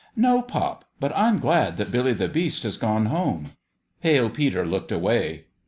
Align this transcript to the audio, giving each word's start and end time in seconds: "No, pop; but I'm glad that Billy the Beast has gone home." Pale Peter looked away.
"No, 0.27 0.41
pop; 0.41 0.83
but 0.99 1.15
I'm 1.15 1.37
glad 1.37 1.77
that 1.77 1.91
Billy 1.91 2.13
the 2.13 2.27
Beast 2.27 2.63
has 2.63 2.77
gone 2.77 3.05
home." 3.05 3.51
Pale 4.01 4.31
Peter 4.31 4.65
looked 4.65 4.91
away. 4.91 5.45